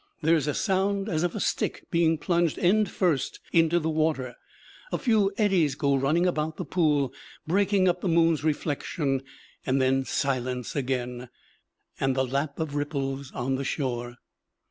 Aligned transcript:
There 0.23 0.33
is 0.35 0.47
a 0.47 0.55
sound 0.55 1.07
as 1.07 1.21
of 1.21 1.35
a 1.35 1.39
stick 1.39 1.85
being 1.91 2.17
plunged 2.17 2.57
end 2.57 2.89
first 2.89 3.39
into 3.53 3.79
the 3.79 3.87
water; 3.91 4.35
a 4.91 4.97
few 4.97 5.31
eddies 5.37 5.75
go 5.75 5.95
running 5.95 6.25
about 6.25 6.57
the 6.57 6.65
pool, 6.65 7.13
breaking 7.45 7.87
up 7.87 8.01
the 8.01 8.07
moon's 8.07 8.43
reflection; 8.43 9.21
then 9.63 10.03
silence 10.05 10.75
again, 10.75 11.29
and 11.99 12.15
the 12.15 12.25
lap 12.25 12.59
of 12.59 12.73
ripples 12.73 13.31
on 13.33 13.57
the 13.57 13.63
shore. 13.63 14.17